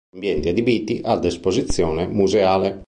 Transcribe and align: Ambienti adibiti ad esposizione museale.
Ambienti 0.15 0.49
adibiti 0.49 0.99
ad 1.03 1.25
esposizione 1.25 2.07
museale. 2.07 2.79